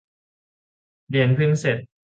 [1.09, 1.77] เรียนเพิ่งเสร็จ